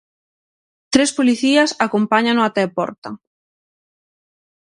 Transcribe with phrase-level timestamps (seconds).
[0.93, 3.09] Tres policías acompáñano até a porta.